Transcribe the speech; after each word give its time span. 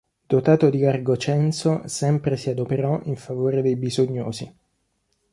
Dotato 0.25 0.71
di 0.71 0.79
largo 0.79 1.15
censo, 1.15 1.83
sempre 1.85 2.35
si 2.35 2.49
adoperò 2.49 2.99
in 3.03 3.15
favore 3.17 3.61
dei 3.61 3.75
bisognosi. 3.75 4.51